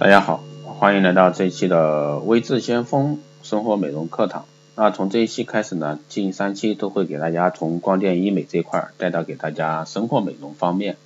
[0.00, 4.46] 大家好，欢迎来到这一期的微智先锋生活美容课堂。
[4.74, 10.96] 那从这一期开始呢，近三期都会给大家从光电医美这块带到给大家生活美容方面。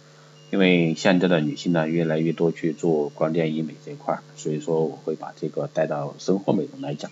[0.53, 7.11] 因为现在的女性呢越来越多去做光电医美这块，所以说我会把这个带到生活美容来讲。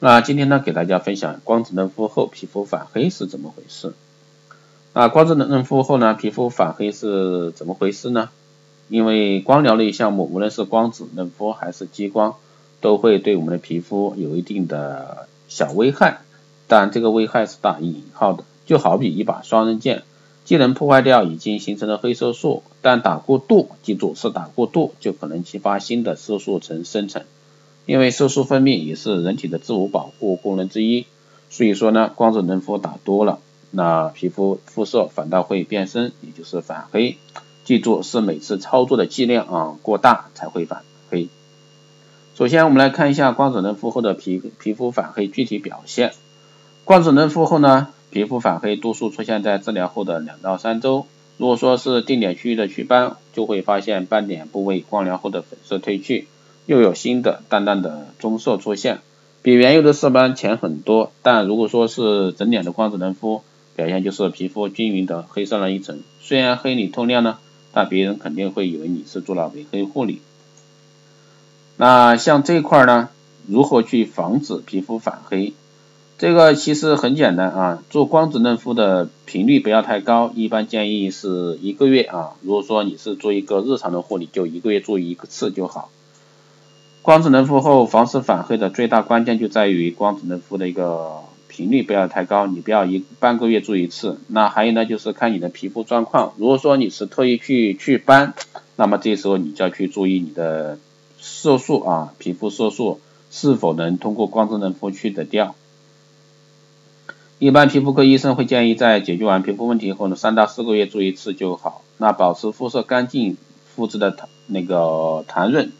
[0.00, 3.92] 那今天呢给大家分享光子嫩肤后皮肤反黑是怎么回事？
[4.94, 8.30] 那光子嫩肤后呢皮肤反黑是怎么回事呢？
[8.88, 12.36] 因为光疗类项目，无论是光子嫩肤还是激光，
[12.80, 16.20] 都会对我们的皮肤有一定的小危害，
[16.66, 20.02] 但这个危害是打引号的，就好比一把双刃剑，
[20.44, 27.22] 既能破坏掉已经形成的黑色素，但打过度，记住是打过度，就可能激发新的色素层生成。
[27.84, 31.06] 因为色素分泌也是人体的自我保护功能之一，
[31.50, 33.38] 所以说呢，光子嫩肤打多了，
[33.70, 37.16] 那皮肤肤色反倒会变深，也就是反黑。
[37.68, 41.28] 记住是每次操作的剂量啊过大才会反黑。
[42.34, 46.14] 首先我们来看一下光子嫩肤后的皮皮肤反黑具体表现。
[46.86, 51.04] 光子嫩肤后呢，皮肤反黑多数出现在治疗后的两到三周。
[51.36, 56.26] 如果说是定点区域的祛斑，就会发现斑点部位光疗后的粉色褪去，
[56.64, 59.00] 又有新的淡淡的棕色出现，
[59.42, 61.12] 比原有的色斑浅很多。
[61.20, 63.42] 但如果说是整脸的光子嫩肤，
[63.76, 67.36] 表现就是皮肤均匀的黑上了一层，虽然黑里透亮呢。
[67.72, 70.20] 那别人肯定会以为你是做了美黑护理。
[71.76, 73.08] 那像这块呢，
[73.46, 75.52] 如何去防止皮肤反黑？
[76.18, 82.32] 这个其实很简单啊，做光子嫩肤的频率不要太高，一般建议是一个月啊。
[82.42, 85.90] 如果说你是做一个日常的护理，就一个月做一次就好。
[87.02, 91.22] 光子嫩肤后防止反黑的最大关键就在于光子嫩肤的一个。
[91.58, 94.20] 频率不要太高，你不要一半个月做一次。
[94.28, 96.34] 那还有呢，就是看你的皮肤状况。
[96.36, 98.34] 如果说你是特意去祛斑，
[98.76, 100.78] 那么这时候你就要去注意你的
[101.18, 103.00] 色素啊，皮肤色素
[103.32, 105.56] 是否能通过光子嫩肤去得掉。
[107.40, 111.82] 一般皮肤科医生会建议在解决完皮肤问题后呢，三到四个月做一次就好。
[111.96, 113.36] 那保持肤色干净，
[113.74, 115.72] 肤质的弹那个弹润，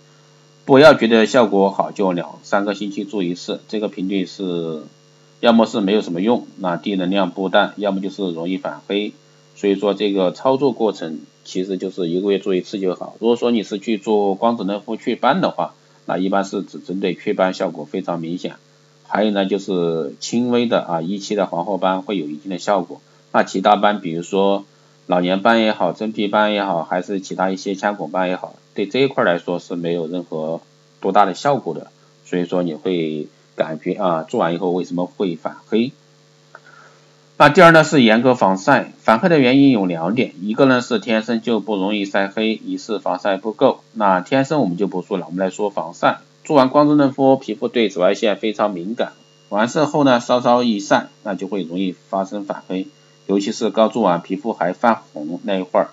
[0.65, 4.83] 不要觉得效果好就两三个星期做一次，这个频率是。
[5.41, 9.13] 要么是没有什么用，那低能量布氮，要么就是容易反黑，
[9.55, 13.15] 所以说这个操作过程其实就是一个月做一次就好。
[13.21, 15.75] 如果说你是去做光子嫩肤祛斑的话，
[16.07, 18.57] 那一般是只针对祛斑效果非常明显，
[19.07, 23.01] 还有呢就是轻微的啊一期的黄褐斑会有一定的效果，
[23.33, 24.65] 那其他斑比如说
[25.07, 30.61] 老年斑也好，真皮斑也好，还是其他一些腔孔斑也好，对这一块来说是没有任何
[31.01, 31.93] 多大的效果的，
[32.25, 33.29] 所以说你会。
[33.59, 35.91] 感觉啊，做完以后为什么会反黑？
[37.37, 43.81] 那第二呢是严格防晒，反黑的原因有两点，一个呢是天生就不容易晒黑，一是防晒不够。
[43.93, 46.19] 那天生我们就不说了，我们来说防晒。
[46.45, 49.13] 做完光子嫩肤，皮肤对紫外线非常敏感，
[49.51, 52.87] 完事后呢稍稍一晒，那就会容易发生反黑，
[53.27, 55.89] 尤其是刚做完皮肤还泛红那一会儿，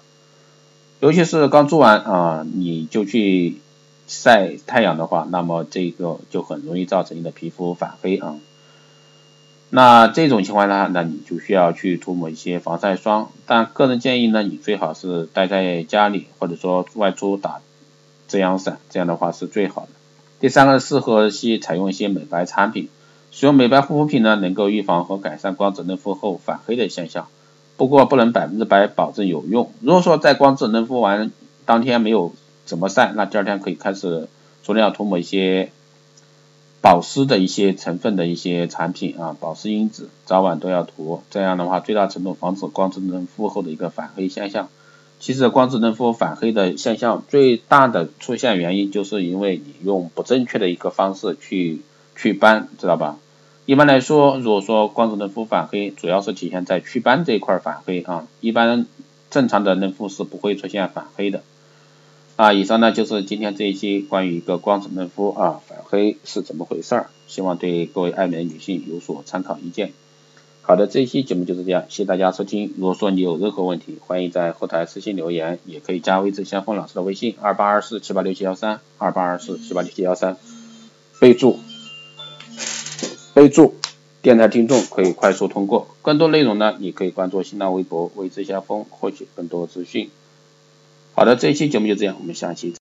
[1.00, 3.58] 尤其是刚做完啊，你就去。
[4.08, 8.36] 晒太阳的话，那么这个就很容易造成你的皮肤反黑啊。
[9.72, 13.32] 那这种情况呢，那你就需要去涂抹一些防晒霜。
[13.46, 17.62] 但个人建议呢，你最好是待在家里，或者说外出打
[18.28, 19.90] 遮阳伞，这样的话是最好的。
[20.40, 22.90] 第三个，适合去采用一些美白产品，
[23.32, 27.28] 使用美白护肤品呢，能够预防和改善光子嫩肤后反黑的现象。
[27.76, 29.72] 不过不能百分之百保证有用。
[29.82, 31.32] 如果说在光子嫩肤完
[31.66, 32.34] 当天没有
[32.66, 33.14] 怎么晒？
[33.16, 34.28] 那第二天可以开始
[34.64, 35.72] 除了要涂抹一些
[36.82, 41.22] 保湿的一些成分的一些产品啊，保湿因子早晚都要涂。
[41.30, 44.70] 这样的话，最大程度防止光子嫩肤后的一个反黑现象。
[45.20, 51.82] 其实光子嫩肤反黑的现象最大的出现原因，就是因为你用不正确的一个方式去
[52.16, 53.18] 祛斑，知道吧？
[53.66, 58.28] 一般来说，如果说光子嫩肤反黑，主要是体现在祛斑这一块反黑啊。
[58.42, 58.86] 一般
[59.32, 61.42] 正常的嫩肤是不会出现反黑的。
[62.36, 69.94] 啊，以上呢就是今天这一期关于一个光子嫩肤啊反黑是怎么回事儿，希望对各位爱美的女性有所参考意见。
[70.62, 72.74] 好的，这一期节目就是这样，谢谢大家收听。
[72.78, 80.36] 如果说你有任何问题，欢迎在后台私信留言，也可以加微志先锋老师的微信二八二四七八六七幺三二八二四七八六七幺三，
[81.22, 81.60] 备注
[83.34, 83.76] 备注
[84.22, 85.88] 电台听众可以快速通过。
[86.02, 90.10] 更多内容呢，你可以关注新浪微博微志先锋获取更多资讯。
[91.18, 92.74] 好的，这一期节目就这样，我们下期。